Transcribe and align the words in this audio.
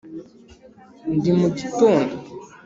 ndi 1.15 1.31
mu 1.39 1.47
gitondo 1.57 2.13